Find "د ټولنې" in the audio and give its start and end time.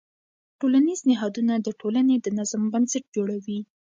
1.59-2.15